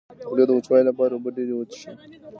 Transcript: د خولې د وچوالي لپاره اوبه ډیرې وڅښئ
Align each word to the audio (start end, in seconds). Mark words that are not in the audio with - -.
د 0.17 0.21
خولې 0.27 0.43
د 0.47 0.51
وچوالي 0.57 0.83
لپاره 0.89 1.11
اوبه 1.13 1.29
ډیرې 1.37 1.53
وڅښئ 1.55 1.93